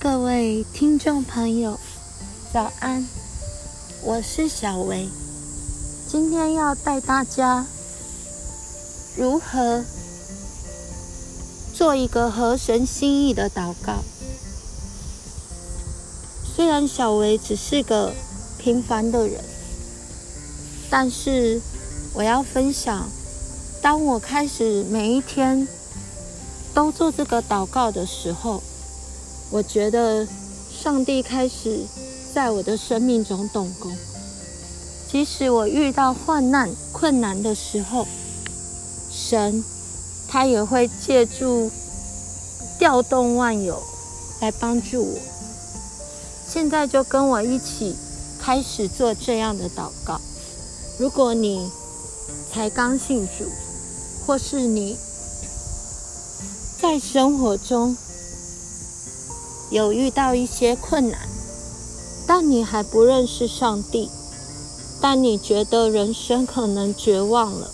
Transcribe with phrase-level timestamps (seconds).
[0.00, 1.76] 各位听众朋友，
[2.52, 3.04] 早安！
[4.04, 5.08] 我是小薇，
[6.08, 7.66] 今天要带大家
[9.16, 9.84] 如何
[11.74, 14.04] 做一个合神心意的祷告。
[16.54, 18.14] 虽然小薇只是个
[18.56, 19.42] 平凡的人，
[20.88, 21.60] 但是
[22.14, 23.08] 我要分享，
[23.82, 25.66] 当我开始每一天
[26.72, 28.62] 都做这个祷告的时候，
[29.50, 30.26] 我觉得
[30.70, 31.84] 上帝开始
[32.34, 33.96] 在我的生命中动工。
[35.10, 38.06] 即使我遇到患难、困难的时候，
[39.10, 39.64] 神
[40.28, 41.70] 他也会借助
[42.78, 43.82] 调动万有
[44.40, 45.18] 来帮助我。
[46.46, 47.96] 现在就跟我一起
[48.38, 50.20] 开始做这样的祷告。
[50.98, 51.70] 如果你
[52.52, 53.44] 才刚信主，
[54.26, 54.98] 或是你
[56.80, 57.96] 在生活中，
[59.70, 61.28] 有遇到一些困难，
[62.26, 64.10] 但你还不认识上帝，
[65.00, 67.70] 但你觉得人生可能绝望了，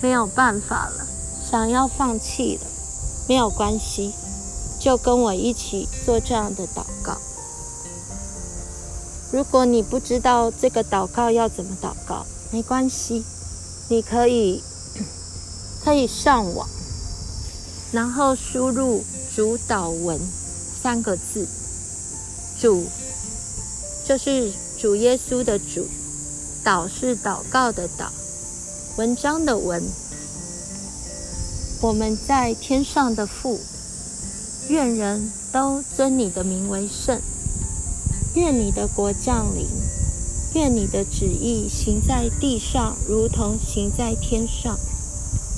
[0.00, 1.06] 没有办法了，
[1.48, 2.66] 想要放弃了，
[3.28, 4.12] 没有关系，
[4.80, 7.16] 就跟我一起做这样的祷告。
[9.30, 13.24] 如果你不知道这个祷告要怎么祷告，没关系，
[13.88, 14.60] 你可以
[15.84, 16.68] 可以上网，
[17.92, 19.04] 然后输入
[19.34, 20.18] 主祷文。
[20.86, 21.48] 三个字，
[22.60, 22.84] 主
[24.06, 25.84] 就是主耶稣的主，
[26.64, 28.06] 祷是祷告的祷，
[28.96, 29.82] 文章的文。
[31.80, 33.58] 我们在天上的父，
[34.68, 37.20] 愿人都尊你的名为圣，
[38.36, 39.66] 愿你的国降临，
[40.54, 44.78] 愿你的旨意行在地上，如同行在天上。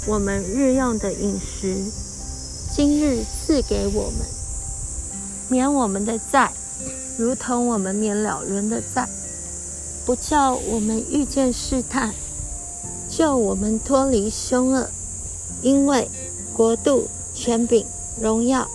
[0.07, 1.77] 我们日用的饮食，
[2.75, 4.38] 今日赐给我们。
[5.49, 6.53] 免我们的债，
[7.17, 9.09] 如同我们免了人的债，
[10.05, 12.15] 不叫我们遇见试探，
[13.09, 14.89] 救我们脱离凶恶，
[15.63, 16.11] 因为
[16.55, 17.87] 国度、权柄、
[18.21, 18.69] 荣耀，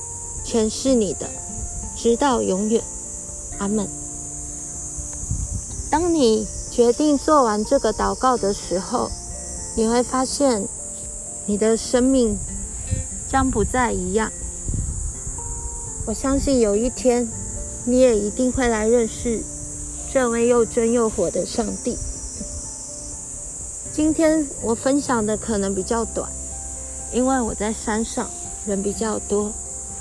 [0.44, 1.30] 全是你的，
[1.96, 2.82] 直到永远。
[3.60, 3.88] 阿门。
[5.92, 9.12] 当你决定做完这个祷告的时候，
[9.76, 10.68] 你会发现，
[11.46, 12.36] 你的生命
[13.30, 14.32] 将不再一样。
[16.06, 17.28] 我相信有一天，
[17.86, 19.42] 你也一定会来认识
[20.12, 21.98] 这位又真又活的上帝。
[23.94, 26.30] 今天我分享的可能比较短，
[27.14, 28.30] 因为我在山上，
[28.66, 29.52] 人比较多。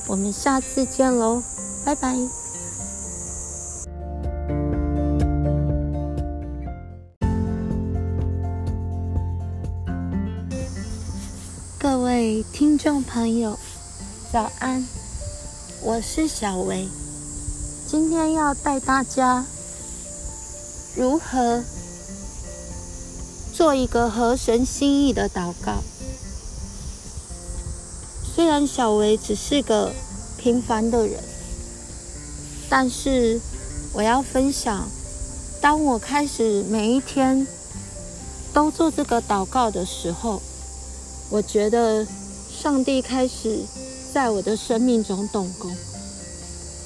[0.08, 1.40] 我们下次见喽，
[1.84, 2.16] 拜拜。
[11.78, 13.56] 各位听众朋友，
[14.32, 14.84] 早安。
[15.84, 16.86] 我是小薇，
[17.88, 19.44] 今天要带大家
[20.94, 21.64] 如何
[23.52, 25.82] 做一个合神心意的祷告。
[28.22, 29.92] 虽然小薇只是个
[30.38, 31.18] 平凡的人，
[32.70, 33.40] 但是
[33.92, 34.88] 我要分享，
[35.60, 37.44] 当我开始每一天
[38.52, 40.40] 都做这个祷告的时候，
[41.28, 42.06] 我觉得
[42.48, 43.64] 上帝开始。
[44.12, 45.74] 在我的生命中动工，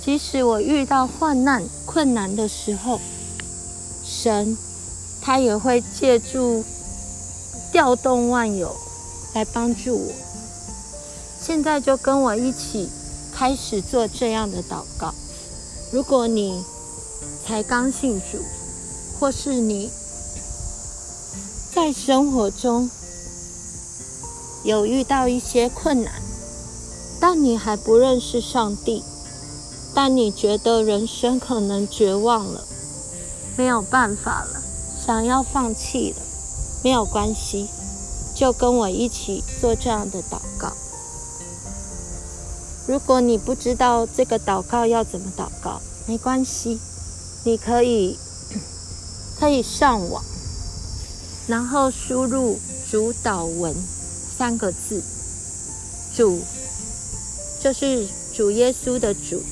[0.04, 3.00] 即使我遇到患难、困难的时候，
[4.04, 4.56] 神
[5.20, 6.64] 他也会借助
[7.72, 8.76] 调动万有
[9.34, 10.12] 来帮助我。
[11.40, 12.88] 现在就跟我一起
[13.32, 15.12] 开始做这样的祷告。
[15.92, 16.64] 如果你
[17.44, 18.38] 才刚信主，
[19.18, 19.90] 或是你
[21.74, 22.88] 在生活中
[24.64, 26.12] 有遇到一些困难，
[27.18, 29.02] 但你还不认识上帝，
[29.94, 32.64] 但你觉得人生可能绝望了，
[33.56, 34.62] 没有办法了，
[35.04, 36.22] 想要放弃了，
[36.84, 37.68] 没有关系，
[38.34, 40.72] 就跟我一起做这样的祷告。
[42.86, 46.78] 如果你不知道这个祷告要怎么祷告，没关系，
[47.44, 48.18] 你可以
[49.40, 50.22] 可以上网，
[51.46, 52.58] 然后输入
[52.90, 53.74] 主导文
[54.36, 55.02] 三个字，
[56.14, 56.40] 主。
[57.66, 59.42] 就是主耶稣的主，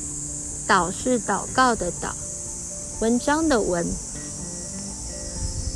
[0.69, 2.13] 祷是祷告的祷，
[3.01, 3.85] 文章的文。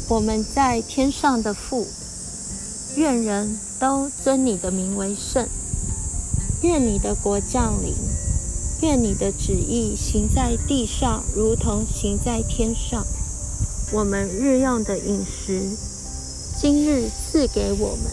[0.08, 1.84] 我们在天上的父，
[2.94, 5.48] 愿人都尊你的名为圣，
[6.62, 7.92] 愿你的国降临，
[8.82, 13.04] 愿你的旨意行在地上，如同行在天上。
[13.90, 15.76] 我们日用的饮食，
[16.56, 18.12] 今日赐给我们，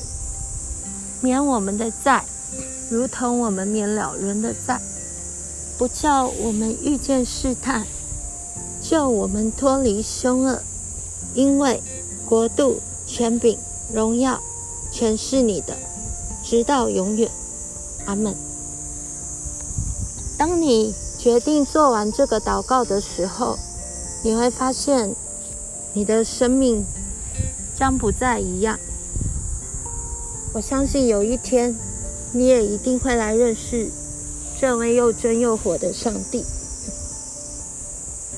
[1.21, 2.25] 免我们的债。
[2.89, 4.79] 如同我们免了人的债，
[5.77, 7.85] 不叫我们遇见试探，
[8.81, 10.61] 救我们脱离凶恶，
[11.33, 11.81] 因为
[12.25, 13.57] 国度、权柄、
[13.93, 14.39] 荣耀，
[14.91, 15.75] 全是你的，
[16.43, 17.29] 直到永远。
[18.05, 18.35] 阿门。
[20.37, 23.57] 当你决定做完这个祷告的时候，
[24.23, 25.15] 你会发现
[25.93, 26.85] 你的生命
[27.75, 28.77] 将不再一样。
[30.53, 31.75] 我相信有一天，
[32.31, 33.89] 你也一定会来认识
[34.59, 36.43] 这位又真又活的上帝。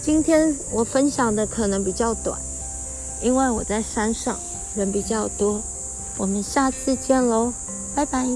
[0.02, 2.40] 今天我分享的可能比较短，
[3.22, 4.40] 因为我在山上，
[4.76, 5.62] 人比较多。
[6.18, 7.54] 我们下次见喽，
[7.94, 8.28] 拜拜。